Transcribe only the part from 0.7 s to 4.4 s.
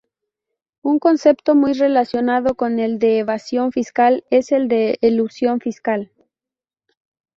Un concepto muy relacionado con el de evasión fiscal